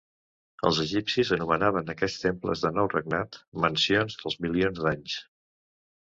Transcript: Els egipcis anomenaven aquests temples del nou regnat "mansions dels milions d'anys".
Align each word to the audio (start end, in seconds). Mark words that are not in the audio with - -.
Els 0.67 0.77
egipcis 0.83 1.31
anomenaven 1.35 1.91
aquests 1.93 2.23
temples 2.23 2.63
del 2.63 2.73
nou 2.77 2.89
regnat 2.93 3.37
"mansions 3.65 4.17
dels 4.23 4.39
milions 4.47 4.81
d'anys". 4.87 5.19